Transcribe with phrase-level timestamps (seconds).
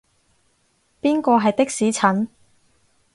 [0.99, 2.27] 邊個係的士陳？